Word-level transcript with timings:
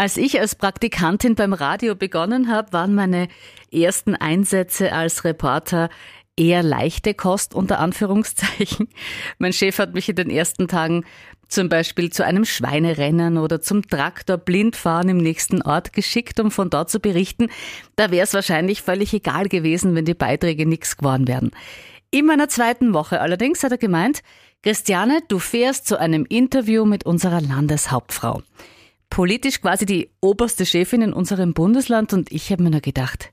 Als 0.00 0.16
ich 0.16 0.40
als 0.40 0.54
Praktikantin 0.54 1.34
beim 1.34 1.52
Radio 1.52 1.94
begonnen 1.94 2.50
habe, 2.50 2.72
waren 2.72 2.94
meine 2.94 3.28
ersten 3.70 4.14
Einsätze 4.14 4.94
als 4.94 5.24
Reporter 5.24 5.90
eher 6.38 6.62
leichte 6.62 7.12
Kost 7.12 7.54
unter 7.54 7.80
Anführungszeichen. 7.80 8.88
Mein 9.38 9.52
Chef 9.52 9.78
hat 9.78 9.92
mich 9.92 10.08
in 10.08 10.16
den 10.16 10.30
ersten 10.30 10.68
Tagen 10.68 11.04
zum 11.48 11.68
Beispiel 11.68 12.08
zu 12.08 12.24
einem 12.24 12.46
Schweinerennen 12.46 13.36
oder 13.36 13.60
zum 13.60 13.86
Traktor 13.86 14.38
blindfahren 14.38 15.10
im 15.10 15.18
nächsten 15.18 15.60
Ort 15.60 15.92
geschickt, 15.92 16.40
um 16.40 16.50
von 16.50 16.70
dort 16.70 16.88
zu 16.88 16.98
berichten. 16.98 17.50
Da 17.96 18.10
wäre 18.10 18.24
es 18.24 18.32
wahrscheinlich 18.32 18.80
völlig 18.80 19.12
egal 19.12 19.50
gewesen, 19.50 19.94
wenn 19.94 20.06
die 20.06 20.14
Beiträge 20.14 20.64
nichts 20.64 20.96
geworden 20.96 21.28
wären. 21.28 21.50
In 22.10 22.24
meiner 22.24 22.48
zweiten 22.48 22.94
Woche 22.94 23.20
allerdings 23.20 23.62
hat 23.62 23.72
er 23.72 23.76
gemeint, 23.76 24.22
Christiane, 24.62 25.20
du 25.28 25.38
fährst 25.38 25.86
zu 25.86 26.00
einem 26.00 26.24
Interview 26.24 26.86
mit 26.86 27.04
unserer 27.04 27.42
Landeshauptfrau 27.42 28.42
politisch 29.10 29.60
quasi 29.60 29.84
die 29.84 30.10
oberste 30.20 30.64
Chefin 30.64 31.02
in 31.02 31.12
unserem 31.12 31.52
Bundesland 31.52 32.12
und 32.12 32.32
ich 32.32 32.50
habe 32.50 32.62
mir 32.62 32.70
nur 32.70 32.80
gedacht, 32.80 33.32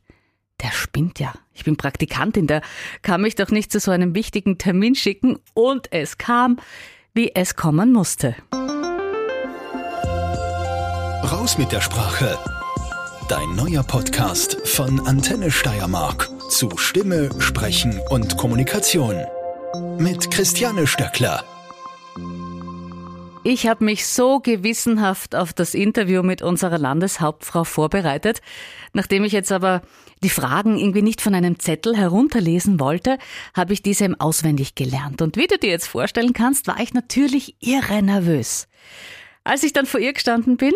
der 0.62 0.72
spinnt 0.72 1.20
ja. 1.20 1.34
Ich 1.54 1.64
bin 1.64 1.78
Praktikantin, 1.78 2.48
der 2.48 2.62
kann 3.04 3.22
mich 3.22 3.36
doch 3.36 3.50
nicht 3.50 3.72
zu 3.72 3.80
so 3.80 3.92
einem 3.92 4.16
wichtigen 4.16 4.58
Termin 4.58 4.96
schicken 4.96 5.38
und 5.54 5.92
es 5.92 6.18
kam, 6.18 6.58
wie 7.14 7.34
es 7.36 7.56
kommen 7.56 7.94
musste. 7.94 8.36
Raus 11.24 11.58
mit 11.58 11.72
der 11.72 11.82
Sprache. 11.82 12.38
Dein 13.30 13.56
neuer 13.56 13.84
Podcast 13.84 14.58
von 14.68 15.00
Antenne 15.02 15.52
Steiermark 15.52 16.30
zu 16.50 16.70
Stimme, 16.78 17.30
Sprechen 17.40 18.00
und 18.10 18.38
Kommunikation. 18.38 19.18
Mit 19.98 20.32
Christiane 20.32 20.88
Stöckler. 20.88 21.44
Ich 23.50 23.66
habe 23.66 23.86
mich 23.86 24.06
so 24.06 24.42
gewissenhaft 24.42 25.34
auf 25.34 25.54
das 25.54 25.74
Interview 25.74 26.22
mit 26.22 26.42
unserer 26.42 26.78
Landeshauptfrau 26.78 27.64
vorbereitet. 27.64 28.42
Nachdem 28.92 29.24
ich 29.24 29.32
jetzt 29.32 29.54
aber 29.54 29.84
die 30.22 30.30
Fragen 30.30 30.78
irgendwie 30.78 31.02
nicht 31.02 31.22
von 31.22 31.34
einem 31.34 31.58
Zettel 31.58 31.96
herunterlesen 31.96 32.78
wollte, 32.82 33.18
habe 33.56 33.72
ich 33.72 33.82
diese 33.82 34.04
im 34.04 34.20
auswendig 34.20 34.76
gelernt. 34.76 35.22
Und 35.22 35.38
wie 35.38 35.48
du 35.48 35.58
dir 35.58 35.70
jetzt 35.70 35.88
vorstellen 35.88 36.34
kannst, 36.34 36.68
war 36.68 36.82
ich 36.82 36.94
natürlich 36.94 37.56
irre 37.62 38.04
nervös. 38.04 38.68
Als 39.46 39.64
ich 39.64 39.72
dann 39.72 39.86
vor 39.86 40.02
ihr 40.02 40.12
gestanden 40.12 40.58
bin, 40.58 40.74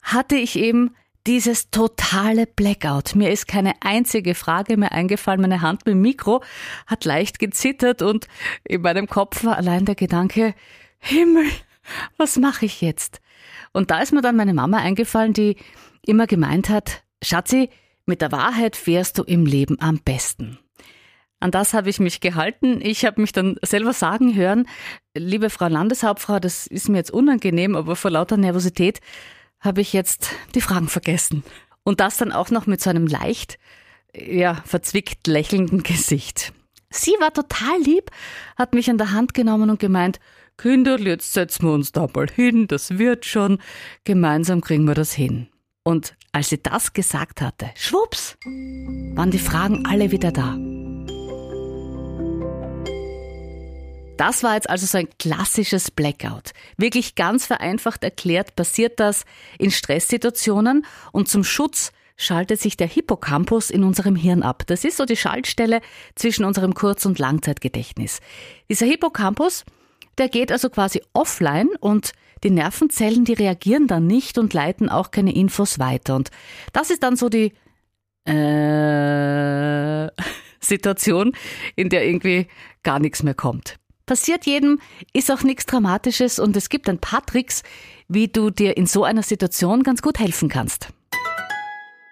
hatte 0.00 0.36
ich 0.36 0.58
eben 0.58 0.96
dieses 1.26 1.68
totale 1.70 2.46
Blackout. 2.46 3.16
Mir 3.16 3.32
ist 3.32 3.48
keine 3.48 3.74
einzige 3.80 4.34
Frage 4.34 4.78
mehr 4.78 4.92
eingefallen. 4.92 5.42
Meine 5.42 5.60
Hand 5.60 5.84
mit 5.84 5.92
dem 5.92 6.00
Mikro 6.00 6.42
hat 6.86 7.04
leicht 7.04 7.38
gezittert 7.38 8.00
und 8.00 8.28
in 8.64 8.80
meinem 8.80 9.08
Kopf 9.08 9.44
war 9.44 9.58
allein 9.58 9.84
der 9.84 9.94
Gedanke, 9.94 10.54
Himmel, 11.00 11.50
was 12.16 12.36
mache 12.36 12.66
ich 12.66 12.80
jetzt? 12.80 13.20
Und 13.72 13.90
da 13.90 14.00
ist 14.00 14.12
mir 14.12 14.22
dann 14.22 14.36
meine 14.36 14.54
Mama 14.54 14.78
eingefallen, 14.78 15.32
die 15.32 15.56
immer 16.06 16.26
gemeint 16.26 16.68
hat, 16.68 17.02
Schatzi, 17.22 17.70
mit 18.06 18.20
der 18.20 18.32
Wahrheit 18.32 18.76
fährst 18.76 19.18
du 19.18 19.22
im 19.22 19.46
Leben 19.46 19.80
am 19.80 19.98
besten. 19.98 20.58
An 21.40 21.50
das 21.50 21.74
habe 21.74 21.90
ich 21.90 22.00
mich 22.00 22.20
gehalten. 22.20 22.80
Ich 22.82 23.04
habe 23.04 23.20
mich 23.20 23.32
dann 23.32 23.56
selber 23.62 23.92
sagen 23.92 24.34
hören, 24.34 24.66
liebe 25.14 25.50
Frau 25.50 25.68
Landeshauptfrau, 25.68 26.38
das 26.38 26.66
ist 26.66 26.88
mir 26.88 26.98
jetzt 26.98 27.10
unangenehm, 27.10 27.76
aber 27.76 27.96
vor 27.96 28.10
lauter 28.10 28.36
Nervosität 28.36 29.00
habe 29.60 29.80
ich 29.80 29.92
jetzt 29.92 30.30
die 30.54 30.60
Fragen 30.60 30.88
vergessen. 30.88 31.42
Und 31.82 32.00
das 32.00 32.16
dann 32.16 32.32
auch 32.32 32.50
noch 32.50 32.66
mit 32.66 32.80
so 32.80 32.90
einem 32.90 33.06
leicht, 33.06 33.58
ja, 34.14 34.62
verzwickt 34.64 35.26
lächelnden 35.26 35.82
Gesicht. 35.82 36.52
Sie 36.90 37.14
war 37.18 37.32
total 37.32 37.78
lieb, 37.82 38.10
hat 38.56 38.72
mich 38.72 38.88
an 38.88 38.98
der 38.98 39.12
Hand 39.12 39.34
genommen 39.34 39.68
und 39.68 39.80
gemeint, 39.80 40.20
Kinder, 40.56 40.98
jetzt 41.00 41.32
setzen 41.32 41.66
wir 41.66 41.72
uns 41.72 41.92
da 41.92 42.08
mal 42.14 42.28
hin, 42.28 42.66
das 42.68 42.98
wird 42.98 43.24
schon, 43.24 43.58
gemeinsam 44.04 44.60
kriegen 44.60 44.84
wir 44.84 44.94
das 44.94 45.12
hin. 45.12 45.48
Und 45.82 46.16
als 46.32 46.48
sie 46.48 46.62
das 46.62 46.92
gesagt 46.92 47.40
hatte, 47.40 47.70
schwupps, 47.74 48.36
waren 48.44 49.30
die 49.30 49.38
Fragen 49.38 49.84
alle 49.86 50.10
wieder 50.10 50.32
da. 50.32 50.56
Das 54.16 54.44
war 54.44 54.54
jetzt 54.54 54.70
also 54.70 54.86
so 54.86 54.96
ein 54.96 55.08
klassisches 55.18 55.90
Blackout. 55.90 56.52
Wirklich 56.76 57.16
ganz 57.16 57.46
vereinfacht 57.46 58.04
erklärt 58.04 58.54
passiert 58.54 59.00
das 59.00 59.24
in 59.58 59.72
Stresssituationen 59.72 60.86
und 61.10 61.28
zum 61.28 61.42
Schutz 61.42 61.92
schaltet 62.16 62.60
sich 62.60 62.76
der 62.76 62.86
Hippocampus 62.86 63.70
in 63.70 63.82
unserem 63.82 64.14
Hirn 64.14 64.44
ab. 64.44 64.62
Das 64.66 64.84
ist 64.84 64.98
so 64.98 65.04
die 65.04 65.16
Schaltstelle 65.16 65.80
zwischen 66.14 66.44
unserem 66.44 66.74
Kurz- 66.74 67.06
und 67.06 67.18
Langzeitgedächtnis. 67.18 68.20
Dieser 68.70 68.86
Hippocampus 68.86 69.64
der 70.18 70.28
geht 70.28 70.52
also 70.52 70.70
quasi 70.70 71.02
offline 71.12 71.68
und 71.80 72.12
die 72.42 72.50
Nervenzellen, 72.50 73.24
die 73.24 73.32
reagieren 73.32 73.86
dann 73.86 74.06
nicht 74.06 74.38
und 74.38 74.52
leiten 74.52 74.88
auch 74.88 75.10
keine 75.10 75.34
Infos 75.34 75.78
weiter. 75.78 76.14
Und 76.16 76.30
das 76.72 76.90
ist 76.90 77.02
dann 77.02 77.16
so 77.16 77.28
die 77.28 77.52
äh, 78.26 80.08
Situation, 80.60 81.32
in 81.76 81.88
der 81.88 82.06
irgendwie 82.06 82.48
gar 82.82 82.98
nichts 82.98 83.22
mehr 83.22 83.34
kommt. 83.34 83.76
Passiert 84.06 84.44
jedem, 84.44 84.80
ist 85.14 85.30
auch 85.30 85.42
nichts 85.42 85.64
Dramatisches 85.64 86.38
und 86.38 86.56
es 86.56 86.68
gibt 86.68 86.90
ein 86.90 86.98
paar 86.98 87.24
Tricks, 87.24 87.62
wie 88.06 88.28
du 88.28 88.50
dir 88.50 88.76
in 88.76 88.86
so 88.86 89.04
einer 89.04 89.22
Situation 89.22 89.82
ganz 89.82 90.02
gut 90.02 90.18
helfen 90.18 90.50
kannst. 90.50 90.88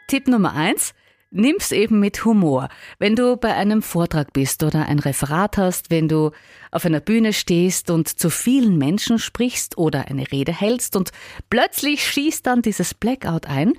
Tipp 0.08 0.26
Nummer 0.26 0.54
eins: 0.54 0.94
nimm's 1.32 1.72
eben 1.72 1.98
mit 1.98 2.24
Humor. 2.24 2.68
Wenn 2.98 3.16
du 3.16 3.36
bei 3.36 3.54
einem 3.54 3.82
Vortrag 3.82 4.32
bist 4.32 4.62
oder 4.62 4.86
ein 4.86 4.98
Referat 4.98 5.56
hast, 5.56 5.90
wenn 5.90 6.08
du 6.08 6.30
auf 6.70 6.84
einer 6.84 7.00
Bühne 7.00 7.32
stehst 7.32 7.90
und 7.90 8.08
zu 8.08 8.30
vielen 8.30 8.78
Menschen 8.78 9.18
sprichst 9.18 9.78
oder 9.78 10.08
eine 10.08 10.30
Rede 10.30 10.52
hältst 10.52 10.94
und 10.94 11.10
plötzlich 11.50 12.06
schießt 12.06 12.46
dann 12.46 12.62
dieses 12.62 12.94
Blackout 12.94 13.46
ein, 13.46 13.72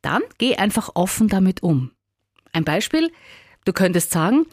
dann 0.00 0.22
geh 0.38 0.56
einfach 0.56 0.90
offen 0.94 1.28
damit 1.28 1.62
um. 1.62 1.90
Ein 2.52 2.64
Beispiel, 2.64 3.10
du 3.64 3.72
könntest 3.72 4.12
sagen, 4.12 4.46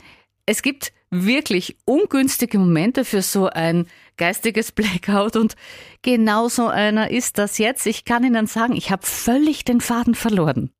es 0.45 0.61
gibt 0.61 0.91
wirklich 1.11 1.77
ungünstige 1.85 2.57
Momente 2.57 3.05
für 3.05 3.21
so 3.21 3.47
ein 3.47 3.85
geistiges 4.17 4.71
Blackout 4.73 5.35
und 5.35 5.55
genau 6.01 6.47
so 6.47 6.67
einer 6.67 7.11
ist 7.11 7.37
das 7.37 7.57
jetzt. 7.57 7.85
Ich 7.85 8.05
kann 8.05 8.23
Ihnen 8.23 8.47
sagen, 8.47 8.75
ich 8.75 8.91
habe 8.91 9.05
völlig 9.05 9.65
den 9.65 9.81
Faden 9.81 10.15
verloren. 10.15 10.71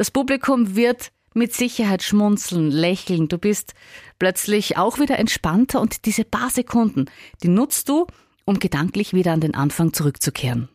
Das 0.00 0.10
Publikum 0.10 0.76
wird 0.76 1.12
mit 1.34 1.52
Sicherheit 1.52 2.02
schmunzeln, 2.02 2.70
lächeln. 2.70 3.28
Du 3.28 3.36
bist 3.36 3.74
plötzlich 4.18 4.78
auch 4.78 4.98
wieder 4.98 5.18
entspannter 5.18 5.78
und 5.78 6.06
diese 6.06 6.24
paar 6.24 6.48
Sekunden, 6.48 7.04
die 7.42 7.48
nutzt 7.48 7.90
du, 7.90 8.06
um 8.46 8.58
gedanklich 8.58 9.12
wieder 9.12 9.32
an 9.32 9.42
den 9.42 9.54
Anfang 9.54 9.92
zurückzukehren. 9.92 10.70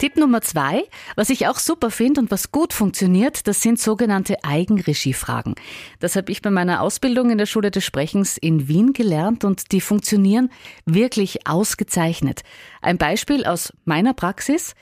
Tipp 0.00 0.16
Nummer 0.16 0.40
zwei, 0.40 0.82
was 1.14 1.30
ich 1.30 1.46
auch 1.46 1.60
super 1.60 1.92
finde 1.92 2.22
und 2.22 2.32
was 2.32 2.50
gut 2.50 2.72
funktioniert, 2.72 3.46
das 3.46 3.62
sind 3.62 3.78
sogenannte 3.78 4.42
Eigenregiefragen. 4.42 5.54
Das 6.00 6.16
habe 6.16 6.32
ich 6.32 6.42
bei 6.42 6.50
meiner 6.50 6.80
Ausbildung 6.80 7.30
in 7.30 7.38
der 7.38 7.46
Schule 7.46 7.70
des 7.70 7.84
Sprechens 7.84 8.36
in 8.36 8.66
Wien 8.66 8.94
gelernt 8.94 9.44
und 9.44 9.70
die 9.70 9.80
funktionieren 9.80 10.50
wirklich 10.86 11.46
ausgezeichnet. 11.46 12.40
Ein 12.82 12.98
Beispiel 12.98 13.44
aus 13.44 13.72
meiner 13.84 14.12
Praxis. 14.12 14.74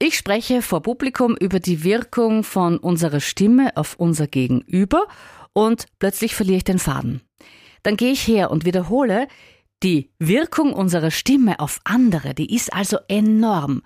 Ich 0.00 0.16
spreche 0.16 0.60
vor 0.60 0.82
Publikum 0.82 1.36
über 1.36 1.60
die 1.60 1.84
Wirkung 1.84 2.42
von 2.42 2.78
unserer 2.78 3.20
Stimme 3.20 3.76
auf 3.76 3.94
unser 3.96 4.26
Gegenüber 4.26 5.06
und 5.52 5.86
plötzlich 6.00 6.34
verliere 6.34 6.58
ich 6.58 6.64
den 6.64 6.80
Faden. 6.80 7.20
Dann 7.84 7.96
gehe 7.96 8.10
ich 8.10 8.26
her 8.26 8.50
und 8.50 8.64
wiederhole, 8.64 9.28
die 9.84 10.10
Wirkung 10.18 10.72
unserer 10.72 11.10
Stimme 11.10 11.60
auf 11.60 11.80
andere, 11.84 12.34
die 12.34 12.54
ist 12.54 12.72
also 12.72 12.98
enorm. 13.06 13.82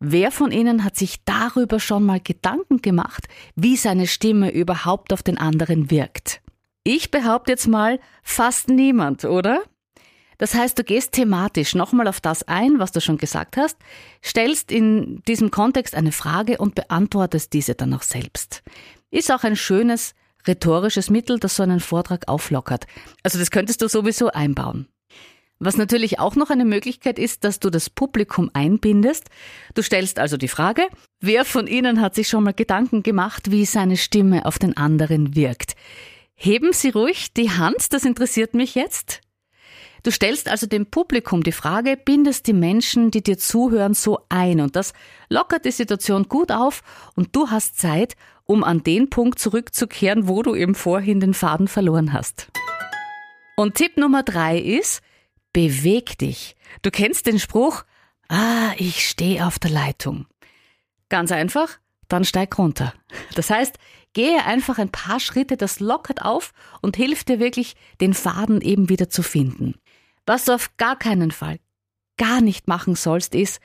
Wer 0.00 0.32
von 0.32 0.50
Ihnen 0.50 0.82
hat 0.82 0.96
sich 0.96 1.24
darüber 1.24 1.78
schon 1.78 2.04
mal 2.04 2.20
Gedanken 2.20 2.82
gemacht, 2.82 3.26
wie 3.54 3.76
seine 3.76 4.06
Stimme 4.06 4.50
überhaupt 4.50 5.12
auf 5.12 5.22
den 5.22 5.38
anderen 5.38 5.90
wirkt? 5.90 6.40
Ich 6.82 7.10
behaupte 7.10 7.52
jetzt 7.52 7.68
mal, 7.68 8.00
fast 8.22 8.68
niemand, 8.68 9.24
oder? 9.24 9.62
Das 10.38 10.54
heißt, 10.54 10.78
du 10.78 10.84
gehst 10.84 11.12
thematisch 11.12 11.74
nochmal 11.74 12.08
auf 12.08 12.20
das 12.20 12.42
ein, 12.44 12.78
was 12.78 12.92
du 12.92 13.00
schon 13.00 13.18
gesagt 13.18 13.56
hast, 13.56 13.76
stellst 14.22 14.72
in 14.72 15.22
diesem 15.28 15.50
Kontext 15.50 15.94
eine 15.94 16.12
Frage 16.12 16.58
und 16.58 16.74
beantwortest 16.74 17.52
diese 17.52 17.74
dann 17.74 17.94
auch 17.94 18.02
selbst. 18.02 18.62
Ist 19.10 19.32
auch 19.32 19.44
ein 19.44 19.56
schönes 19.56 20.14
rhetorisches 20.46 21.10
Mittel, 21.10 21.38
das 21.38 21.56
so 21.56 21.62
einen 21.62 21.80
Vortrag 21.80 22.28
auflockert. 22.28 22.86
Also 23.22 23.38
das 23.38 23.50
könntest 23.50 23.82
du 23.82 23.88
sowieso 23.88 24.28
einbauen. 24.28 24.88
Was 25.60 25.76
natürlich 25.76 26.18
auch 26.18 26.34
noch 26.34 26.50
eine 26.50 26.64
Möglichkeit 26.64 27.18
ist, 27.18 27.44
dass 27.44 27.60
du 27.60 27.70
das 27.70 27.88
Publikum 27.88 28.50
einbindest. 28.52 29.30
Du 29.74 29.82
stellst 29.82 30.18
also 30.18 30.36
die 30.36 30.48
Frage, 30.48 30.82
wer 31.20 31.44
von 31.44 31.66
Ihnen 31.66 32.00
hat 32.00 32.14
sich 32.14 32.28
schon 32.28 32.44
mal 32.44 32.52
Gedanken 32.52 33.02
gemacht, 33.02 33.50
wie 33.50 33.64
seine 33.64 33.96
Stimme 33.96 34.46
auf 34.46 34.58
den 34.58 34.76
anderen 34.76 35.34
wirkt? 35.34 35.74
Heben 36.34 36.72
Sie 36.72 36.90
ruhig 36.90 37.32
die 37.32 37.50
Hand, 37.50 37.92
das 37.92 38.04
interessiert 38.04 38.54
mich 38.54 38.74
jetzt. 38.74 39.20
Du 40.04 40.10
stellst 40.10 40.48
also 40.50 40.66
dem 40.66 40.84
Publikum 40.84 41.42
die 41.42 41.50
Frage, 41.50 41.96
bindest 41.96 42.46
die 42.46 42.52
Menschen, 42.52 43.10
die 43.10 43.22
dir 43.22 43.38
zuhören, 43.38 43.94
so 43.94 44.20
ein 44.28 44.60
und 44.60 44.76
das 44.76 44.92
lockert 45.30 45.64
die 45.64 45.70
Situation 45.70 46.28
gut 46.28 46.52
auf 46.52 46.82
und 47.16 47.34
du 47.34 47.48
hast 47.48 47.78
Zeit, 47.78 48.14
um 48.44 48.64
an 48.64 48.82
den 48.82 49.08
Punkt 49.08 49.38
zurückzukehren, 49.38 50.28
wo 50.28 50.42
du 50.42 50.54
eben 50.54 50.74
vorhin 50.74 51.20
den 51.20 51.32
Faden 51.32 51.68
verloren 51.68 52.12
hast. 52.12 52.48
Und 53.56 53.76
Tipp 53.76 53.96
Nummer 53.96 54.22
drei 54.22 54.58
ist, 54.58 55.00
beweg 55.54 56.18
dich. 56.18 56.54
Du 56.82 56.90
kennst 56.90 57.26
den 57.26 57.38
Spruch, 57.38 57.84
ah, 58.28 58.72
ich 58.76 59.08
stehe 59.08 59.46
auf 59.46 59.58
der 59.58 59.70
Leitung. 59.70 60.26
Ganz 61.08 61.32
einfach, 61.32 61.78
dann 62.08 62.26
steig 62.26 62.58
runter. 62.58 62.92
Das 63.36 63.48
heißt, 63.48 63.78
gehe 64.12 64.44
einfach 64.44 64.76
ein 64.76 64.90
paar 64.90 65.18
Schritte, 65.18 65.56
das 65.56 65.80
lockert 65.80 66.20
auf 66.20 66.52
und 66.82 66.96
hilft 66.96 67.30
dir 67.30 67.38
wirklich, 67.38 67.74
den 68.02 68.12
Faden 68.12 68.60
eben 68.60 68.90
wieder 68.90 69.08
zu 69.08 69.22
finden. 69.22 69.76
Was 70.26 70.46
du 70.46 70.52
auf 70.52 70.76
gar 70.76 70.98
keinen 70.98 71.30
Fall, 71.30 71.58
gar 72.16 72.40
nicht 72.40 72.68
machen 72.68 72.94
sollst, 72.94 73.34
ist, 73.34 73.60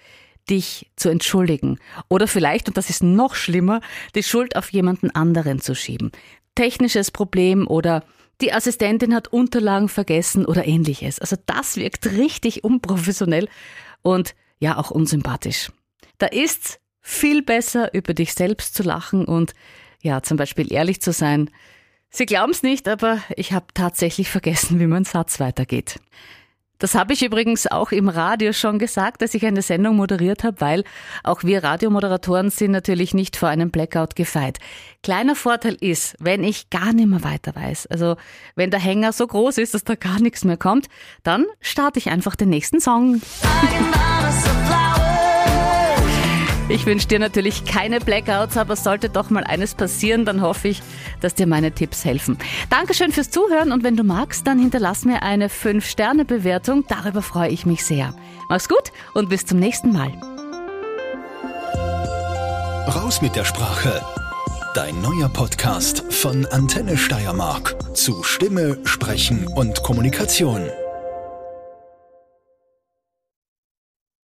dich 0.49 0.89
zu 0.95 1.09
entschuldigen 1.09 1.79
oder 2.07 2.27
vielleicht, 2.27 2.67
und 2.67 2.77
das 2.77 2.89
ist 2.89 3.03
noch 3.03 3.35
schlimmer, 3.35 3.81
die 4.15 4.23
Schuld 4.23 4.55
auf 4.55 4.71
jemanden 4.71 5.11
anderen 5.11 5.61
zu 5.61 5.75
schieben. 5.75 6.11
Technisches 6.55 7.11
Problem 7.11 7.67
oder 7.67 8.03
die 8.41 8.53
Assistentin 8.53 9.13
hat 9.13 9.27
Unterlagen 9.27 9.89
vergessen 9.89 10.45
oder 10.45 10.65
ähnliches. 10.65 11.19
Also 11.19 11.35
das 11.45 11.75
wirkt 11.75 12.07
richtig 12.07 12.63
unprofessionell 12.63 13.47
und 14.01 14.35
ja 14.59 14.77
auch 14.77 14.91
unsympathisch. 14.91 15.71
Da 16.17 16.27
ist's 16.27 16.79
viel 17.01 17.41
besser, 17.43 17.93
über 17.93 18.13
dich 18.13 18.33
selbst 18.33 18.75
zu 18.75 18.83
lachen 18.83 19.25
und 19.25 19.53
ja, 20.01 20.21
zum 20.23 20.37
Beispiel 20.37 20.71
ehrlich 20.71 21.01
zu 21.01 21.11
sein. 21.11 21.49
Sie 22.09 22.25
glauben's 22.25 22.63
nicht, 22.63 22.87
aber 22.87 23.19
ich 23.35 23.51
habe 23.51 23.67
tatsächlich 23.73 24.29
vergessen, 24.29 24.79
wie 24.79 24.87
mein 24.87 25.03
Satz 25.03 25.39
weitergeht. 25.39 25.99
Das 26.79 26.95
habe 26.95 27.11
ich 27.11 27.21
übrigens 27.23 27.67
auch 27.67 27.91
im 27.91 28.07
Radio 28.07 28.53
schon 28.53 28.79
gesagt, 28.79 29.21
dass 29.21 29.33
ich 29.33 29.45
eine 29.45 29.61
Sendung 29.61 29.97
moderiert 29.97 30.45
habe, 30.45 30.61
weil 30.61 30.83
auch 31.23 31.43
wir 31.43 31.63
Radiomoderatoren 31.63 32.49
sind 32.49 32.71
natürlich 32.71 33.13
nicht 33.13 33.35
vor 33.35 33.49
einem 33.49 33.69
Blackout 33.69 34.15
gefeit. 34.15 34.59
Kleiner 35.03 35.35
Vorteil 35.35 35.75
ist, 35.79 36.15
wenn 36.19 36.43
ich 36.43 36.69
gar 36.69 36.93
nicht 36.93 37.07
mehr 37.07 37.23
weiter 37.23 37.53
weiß, 37.53 37.87
also 37.87 38.15
wenn 38.55 38.71
der 38.71 38.79
Hänger 38.79 39.11
so 39.11 39.27
groß 39.27 39.57
ist, 39.57 39.73
dass 39.73 39.83
da 39.83 39.95
gar 39.95 40.21
nichts 40.21 40.45
mehr 40.45 40.57
kommt, 40.57 40.87
dann 41.23 41.45
starte 41.59 41.99
ich 41.99 42.09
einfach 42.09 42.37
den 42.37 42.49
nächsten 42.49 42.79
Song. 42.79 43.21
Ich 46.69 46.85
wünsche 46.85 47.07
dir 47.07 47.17
natürlich 47.17 47.65
keine 47.65 47.99
Blackouts, 47.99 48.55
aber 48.55 48.75
sollte 48.75 49.09
doch 49.09 49.31
mal 49.31 49.43
eines 49.43 49.73
passieren, 49.73 50.23
dann 50.23 50.41
hoffe 50.41 50.67
ich, 50.67 50.83
dass 51.19 51.33
dir 51.33 51.47
meine 51.47 51.71
Tipps 51.71 52.05
helfen. 52.05 52.37
Dankeschön 52.69 53.11
fürs 53.11 53.31
Zuhören 53.31 53.71
und 53.71 53.83
wenn 53.83 53.97
du 53.97 54.03
magst, 54.03 54.45
dann 54.45 54.59
hinterlass 54.59 55.03
mir 55.03 55.23
eine 55.23 55.47
5-Sterne-Bewertung. 55.47 56.85
Darüber 56.87 57.23
freue 57.23 57.49
ich 57.49 57.65
mich 57.65 57.83
sehr. 57.83 58.13
Mach's 58.49 58.69
gut 58.69 58.91
und 59.15 59.29
bis 59.29 59.47
zum 59.47 59.57
nächsten 59.57 59.91
Mal. 59.91 60.11
Raus 62.87 63.23
mit 63.23 63.35
der 63.35 63.45
Sprache. 63.45 64.01
Dein 64.75 65.01
neuer 65.01 65.29
Podcast 65.29 66.03
von 66.13 66.45
Antenne 66.45 66.97
Steiermark 66.97 67.75
zu 67.95 68.21
Stimme, 68.21 68.77
Sprechen 68.83 69.47
und 69.47 69.81
Kommunikation. 69.81 70.69